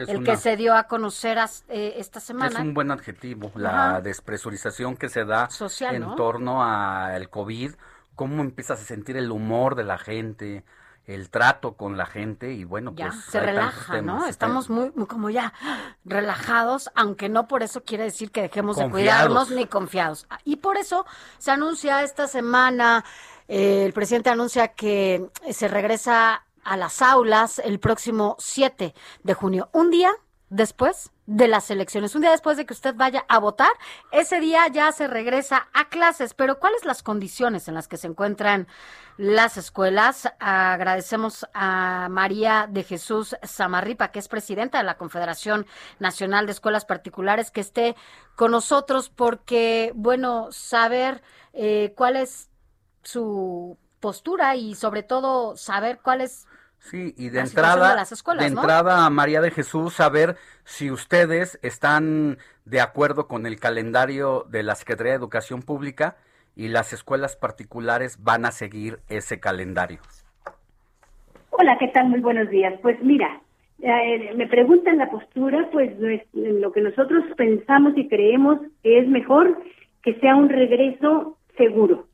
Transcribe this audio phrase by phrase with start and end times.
[0.00, 2.60] Es el una- que se dio a conocer as- eh, esta Es semana.
[2.60, 4.00] un buen adjetivo, la Ajá.
[4.00, 6.14] despresurización que se da Social, en ¿no?
[6.14, 7.72] torno al COVID,
[8.14, 10.64] cómo empiezas a sentir el humor de la gente,
[11.06, 14.26] el trato con la gente y bueno, ya, pues se relaja, temas, ¿no?
[14.26, 15.52] Estamos muy, muy como ya
[16.04, 20.26] relajados, aunque no por eso quiere decir que dejemos de cuidarnos ni confiados.
[20.44, 21.06] Y por eso
[21.38, 23.04] se anuncia esta semana,
[23.48, 29.68] eh, el presidente anuncia que se regresa a las aulas el próximo 7 de junio,
[29.72, 30.12] un día
[30.50, 33.70] después de las elecciones, un día después de que usted vaya a votar,
[34.10, 36.34] ese día ya se regresa a clases.
[36.34, 38.66] Pero ¿cuáles las condiciones en las que se encuentran
[39.16, 40.28] las escuelas?
[40.40, 45.66] Agradecemos a María de Jesús Samarripa, que es presidenta de la Confederación
[46.00, 47.94] Nacional de Escuelas Particulares, que esté
[48.34, 52.50] con nosotros porque, bueno, saber eh, cuál es
[53.04, 56.48] su postura y sobre todo saber cuál es
[56.80, 58.60] Sí, y de la entrada, de las escuelas, de ¿no?
[58.62, 64.74] entrada, María de Jesús, saber si ustedes están de acuerdo con el calendario de la
[64.74, 66.16] Secretaría de Educación Pública
[66.56, 70.00] y las escuelas particulares van a seguir ese calendario.
[71.50, 72.08] Hola, ¿qué tal?
[72.08, 72.74] Muy buenos días.
[72.80, 73.40] Pues mira,
[73.82, 75.92] eh, me preguntan la postura, pues
[76.32, 79.62] lo que nosotros pensamos y creemos que es mejor
[80.02, 82.06] que sea un regreso seguro,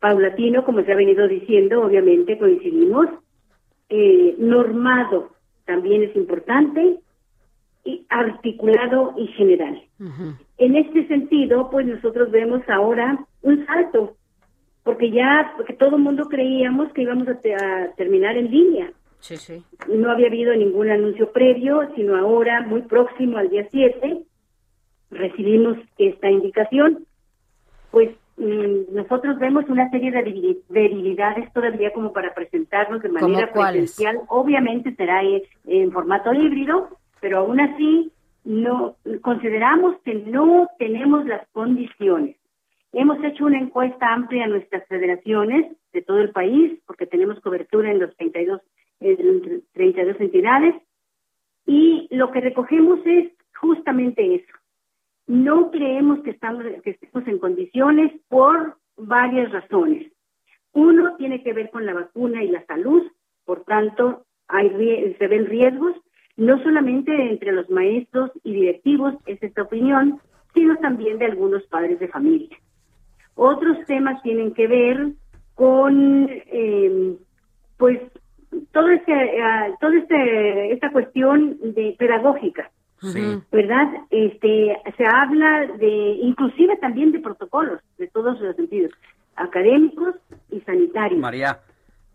[0.00, 3.06] paulatino, como se ha venido diciendo, obviamente coincidimos,
[3.90, 5.30] eh, normado
[5.66, 7.00] también es importante,
[7.84, 9.82] y articulado y general.
[10.58, 14.16] En este sentido, pues nosotros vemos ahora un salto,
[14.82, 18.92] porque ya, porque todo el mundo creíamos que íbamos a, te- a terminar en línea.
[19.20, 19.62] Sí, sí.
[19.88, 24.22] No había habido ningún anuncio previo, sino ahora, muy próximo al día 7,
[25.10, 27.06] recibimos esta indicación.
[27.90, 33.50] Pues nosotros vemos una serie de debil- debilidades todavía como para presentarnos de ¿Cómo manera
[33.52, 33.92] cuáles?
[33.94, 34.20] presencial.
[34.28, 36.88] Obviamente será eh, en formato híbrido,
[37.20, 38.10] pero aún así
[38.44, 42.36] no consideramos que no tenemos las condiciones.
[42.92, 47.90] Hemos hecho una encuesta amplia a nuestras federaciones de todo el país, porque tenemos cobertura
[47.90, 48.60] en los 32,
[49.00, 50.74] eh, 32 entidades,
[51.66, 53.30] y lo que recogemos es
[53.60, 54.52] justamente eso.
[55.26, 60.12] No creemos que, estamos, que estemos en condiciones por varias razones.
[60.72, 63.02] Uno tiene que ver con la vacuna y la salud,
[63.44, 65.96] por tanto, hay, se ven riesgos,
[66.36, 70.20] no solamente entre los maestros y directivos, es esta opinión,
[70.54, 72.56] sino también de algunos padres de familia.
[73.34, 75.12] Otros temas tienen que ver
[75.54, 77.16] con, eh,
[77.76, 78.00] pues,
[78.72, 83.42] todo este, ah, todo este, esta cuestión de pedagógica, Sí.
[83.50, 83.88] ¿verdad?
[84.10, 88.92] Este, se habla de, inclusive también de protocolos, de todos los sentidos,
[89.36, 90.14] académicos
[90.50, 91.20] y sanitarios.
[91.20, 91.60] María,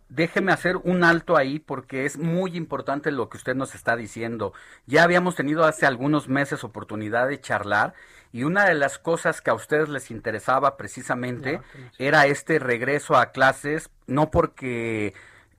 [0.09, 4.53] déjeme hacer un alto ahí porque es muy importante lo que usted nos está diciendo.
[4.85, 7.93] Ya habíamos tenido hace algunos meses oportunidad de charlar
[8.31, 11.61] y una de las cosas que a ustedes les interesaba precisamente
[11.97, 15.13] era este regreso a clases, no porque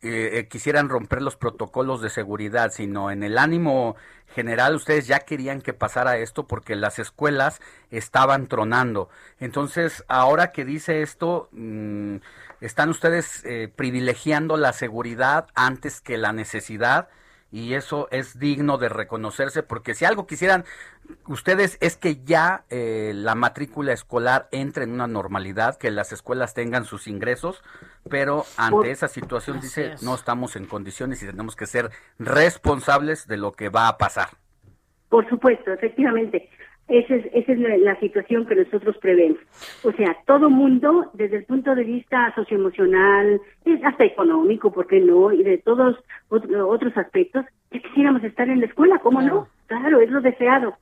[0.06, 3.96] eh, eh, quisieran romper los protocolos de seguridad, sino en el ánimo
[4.34, 9.08] general ustedes ya querían que pasara esto porque las escuelas estaban tronando.
[9.38, 12.16] Entonces, ahora que dice esto, mm,
[12.60, 17.08] están ustedes eh, privilegiando la seguridad antes que la necesidad
[17.52, 20.64] y eso es digno de reconocerse porque si algo quisieran
[21.26, 26.54] ustedes es que ya eh, la matrícula escolar entre en una normalidad, que las escuelas
[26.54, 27.62] tengan sus ingresos,
[28.10, 30.02] pero ante Por- esa situación Así dice es.
[30.02, 34.28] no estamos en condiciones y tenemos que ser responsables de lo que va a pasar.
[35.08, 36.50] Por supuesto, efectivamente.
[36.88, 39.38] Esa es, esa es la, la situación que nosotros prevemos.
[39.82, 43.40] O sea, todo mundo, desde el punto de vista socioemocional,
[43.84, 45.32] hasta económico, ¿por qué no?
[45.32, 45.96] Y de todos
[46.28, 49.48] otro- otros aspectos, ya quisiéramos estar en la escuela, ¿cómo no?
[49.66, 50.76] Claro, es lo deseado.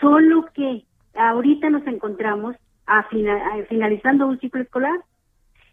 [0.00, 0.84] Solo que
[1.14, 2.56] ahorita nos encontramos
[2.86, 4.98] a fina- a- finalizando un ciclo escolar.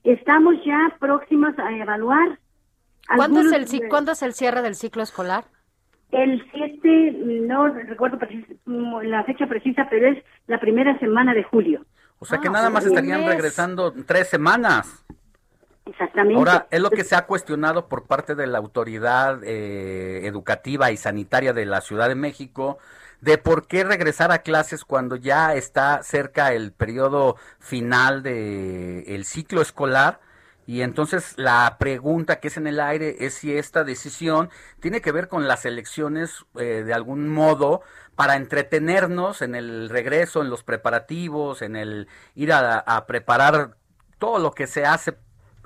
[0.04, 2.40] Estamos ya próximos a evaluar.
[3.16, 5.46] ¿Cuándo es, el, ¿Cuándo es el cierre del ciclo escolar?
[6.12, 7.12] El 7,
[7.48, 8.18] no recuerdo
[8.66, 11.86] mm, la fecha precisa, pero es la primera semana de julio.
[12.20, 13.30] O sea que Ah, nada más estarían mes.
[13.30, 15.06] regresando tres semanas.
[15.86, 16.36] Exactamente.
[16.38, 20.98] Ahora, es lo que se ha cuestionado por parte de la autoridad eh, educativa y
[20.98, 22.78] sanitaria de la Ciudad de México,
[23.22, 29.26] de por qué regresar a clases cuando ya está cerca el periodo final del el
[29.26, 30.20] ciclo escolar.
[30.68, 34.50] Y entonces la pregunta que es en el aire es si esta decisión
[34.80, 37.82] tiene que ver con las elecciones eh, de algún modo
[38.16, 43.78] para entretenernos en el regreso, en los preparativos, en el ir a, a preparar
[44.20, 45.16] todo lo que se hace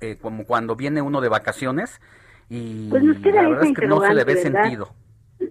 [0.02, 2.02] eh, como cuando viene uno de vacaciones
[2.50, 4.64] y pues nos queda la verdad es que no se le ve ¿verdad?
[4.64, 4.90] sentido.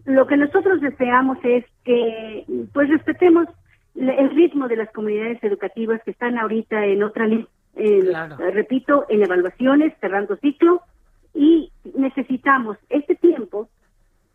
[0.05, 3.47] Lo que nosotros deseamos es que pues respetemos
[3.95, 8.37] el ritmo de las comunidades educativas que están ahorita en otra lista, Claro.
[8.53, 10.83] repito, en evaluaciones, cerrando ciclo,
[11.35, 13.69] y necesitamos este tiempo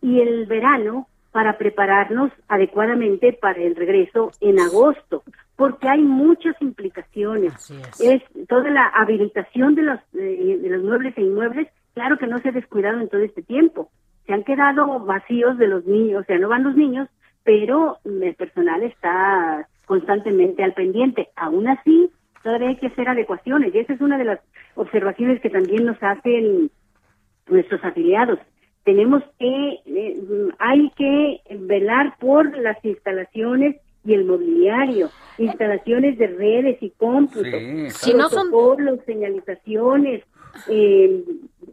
[0.02, 5.24] y el verano para prepararnos adecuadamente para el regreso en agosto,
[5.58, 7.54] porque hay muchas implicaciones.
[8.00, 8.00] Es.
[8.00, 12.40] Es toda la habilitación de los, eh, de los muebles e inmuebles, claro que no
[12.40, 13.90] se ha descuidado en todo este tiempo.
[14.26, 17.10] Se han quedado vacíos de los niños, o sea, no van los niños,
[17.44, 21.30] pero el personal está constantemente al pendiente.
[21.36, 22.12] Aún así,
[22.46, 24.40] todavía hay que hacer adecuaciones, y esa es una de las
[24.76, 26.70] observaciones que también nos hacen
[27.48, 28.38] nuestros afiliados.
[28.84, 30.16] Tenemos que, eh,
[30.60, 35.10] hay que velar por las instalaciones y el mobiliario,
[35.40, 38.52] instalaciones de redes y cómputos, Sí, Si no son-
[39.08, 40.24] señalizaciones,
[40.68, 41.24] eh,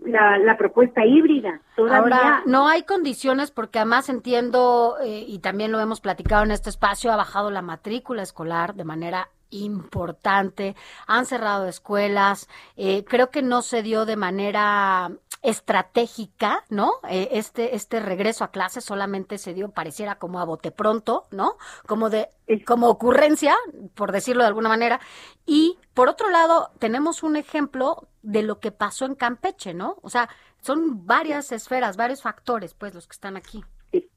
[0.05, 5.73] la, la propuesta híbrida, todavía Ahora, no hay condiciones porque además entiendo, eh, y también
[5.73, 10.75] lo hemos platicado en este espacio, ha bajado la matrícula escolar de manera importante,
[11.07, 15.13] han cerrado escuelas, eh, creo que no se dio de manera
[15.43, 16.93] estratégica, ¿no?
[17.09, 21.57] Eh, este, este regreso a clases solamente se dio, pareciera como a bote pronto, ¿no?
[21.87, 22.29] Como de,
[22.65, 23.55] como ocurrencia,
[23.95, 25.01] por decirlo de alguna manera.
[25.45, 29.97] Y por otro lado, tenemos un ejemplo de lo que pasó en Campeche, ¿no?
[30.03, 30.29] O sea,
[30.61, 33.63] son varias esferas, varios factores, pues, los que están aquí.
[33.91, 34.09] Sí.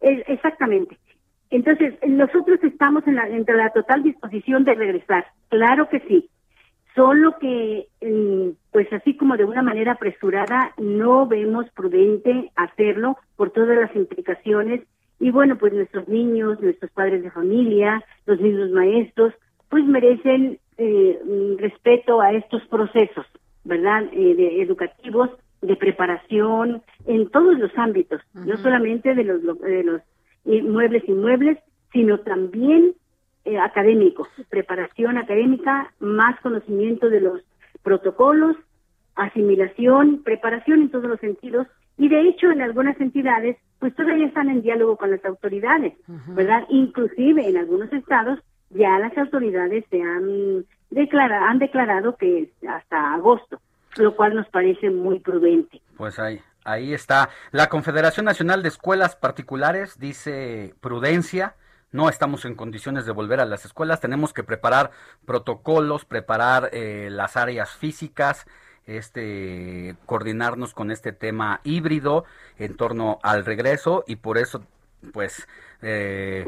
[0.00, 0.98] Exactamente.
[1.50, 5.26] Entonces, nosotros estamos en la, entre la total disposición de regresar.
[5.48, 6.30] Claro que sí.
[6.94, 13.50] Solo que, mm, pues así como de una manera apresurada, no vemos prudente hacerlo por
[13.50, 14.82] todas las implicaciones.
[15.20, 19.34] Y bueno, pues nuestros niños, nuestros padres de familia, los mismos maestros,
[19.68, 23.26] pues merecen eh, mm, respeto a estos procesos,
[23.64, 24.04] ¿verdad?
[24.12, 25.30] Eh, de educativos,
[25.62, 30.00] de preparación, en todos los ámbitos, no solamente de los, lo- de los
[30.44, 31.58] muebles inmuebles,
[31.92, 32.94] sino también
[33.44, 37.40] eh, académico, preparación académica, más conocimiento de los
[37.82, 38.56] protocolos,
[39.14, 41.66] asimilación, preparación en todos los sentidos,
[41.98, 45.94] y de hecho en algunas entidades, pues todavía están en diálogo con las autoridades,
[46.34, 46.64] ¿verdad?
[46.68, 48.38] Inclusive en algunos estados
[48.70, 53.60] ya las autoridades se han declarado, han declarado que hasta agosto,
[53.96, 55.80] lo cual nos parece muy prudente.
[55.96, 57.30] Pues ahí, ahí está.
[57.52, 61.54] La Confederación Nacional de Escuelas Particulares dice prudencia.
[61.92, 64.00] No estamos en condiciones de volver a las escuelas.
[64.00, 64.90] Tenemos que preparar
[65.24, 68.46] protocolos, preparar eh, las áreas físicas,
[68.86, 72.24] este, coordinarnos con este tema híbrido
[72.58, 74.64] en torno al regreso y por eso,
[75.12, 75.48] pues,
[75.80, 76.46] eh,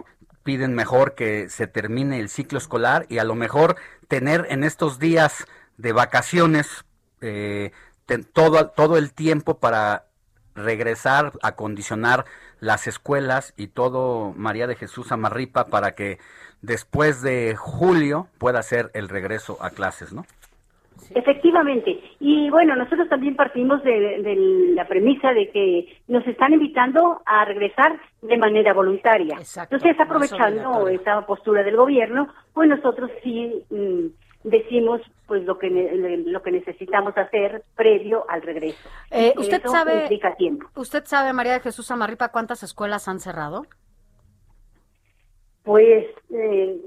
[0.48, 3.76] piden mejor que se termine el ciclo escolar y a lo mejor
[4.08, 5.44] tener en estos días
[5.76, 6.86] de vacaciones
[7.20, 7.72] eh,
[8.32, 10.06] todo, todo el tiempo para
[10.54, 12.24] regresar a condicionar
[12.60, 16.18] las escuelas y todo María de Jesús Amarripa para que
[16.62, 20.24] después de julio pueda ser el regreso a clases, ¿no?
[21.14, 22.00] Efectivamente.
[22.20, 24.36] Y bueno, nosotros también partimos de, de
[24.74, 29.36] la premisa de que nos están invitando a regresar de manera voluntaria.
[29.38, 34.06] Exacto, Entonces, aprovechando esa postura del gobierno, pues nosotros sí mm,
[34.44, 38.88] decimos pues lo que lo que necesitamos hacer previo al regreso.
[39.10, 40.66] Eh, ¿Usted eso sabe, implica tiempo.
[40.76, 43.66] usted sabe, María de Jesús Amarripa, cuántas escuelas han cerrado?
[45.64, 46.80] Pues eh,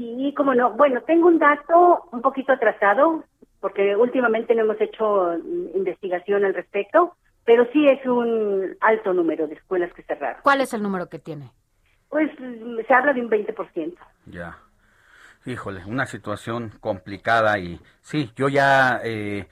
[0.00, 0.72] sí, como no.
[0.72, 3.24] Bueno, tengo un dato un poquito atrasado,
[3.60, 9.46] porque últimamente no hemos hecho mm, investigación al respecto, pero sí es un alto número
[9.46, 10.40] de escuelas que cerraron.
[10.42, 11.50] ¿Cuál es el número que tiene?
[12.08, 13.94] Pues mm, se habla de un 20%.
[14.26, 14.56] Ya.
[15.44, 19.48] Híjole, una situación complicada y sí, yo ya eh,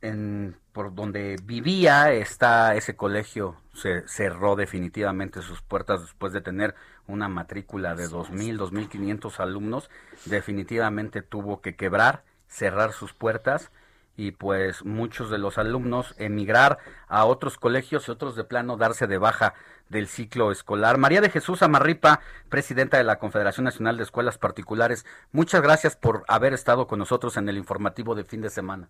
[0.00, 6.74] en, por donde vivía está ese colegio se cerró definitivamente sus puertas después de tener
[7.06, 9.90] una matrícula de 2.000, 2.500 alumnos,
[10.24, 13.70] definitivamente tuvo que quebrar, cerrar sus puertas
[14.16, 19.06] y pues muchos de los alumnos emigrar a otros colegios y otros de plano darse
[19.06, 19.54] de baja
[19.88, 20.98] del ciclo escolar.
[20.98, 26.24] María de Jesús Amarripa, presidenta de la Confederación Nacional de Escuelas Particulares, muchas gracias por
[26.28, 28.88] haber estado con nosotros en el informativo de fin de semana.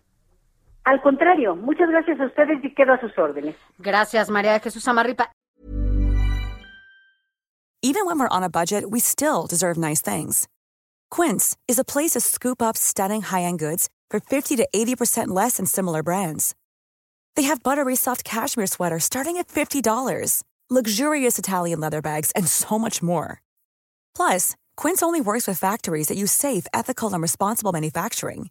[0.86, 3.56] Al contrario, muchas gracias a ustedes y quedo a sus órdenes.
[3.78, 5.32] Gracias, María Jesús Amarripa.
[7.82, 10.46] Even when we're on a budget, we still deserve nice things.
[11.10, 15.56] Quince is a place to scoop up stunning high-end goods for 50 to 80% less
[15.56, 16.54] than similar brands.
[17.34, 22.78] They have buttery soft cashmere sweaters starting at $50, luxurious Italian leather bags, and so
[22.78, 23.42] much more.
[24.14, 28.50] Plus, Quince only works with factories that use safe, ethical, and responsible manufacturing.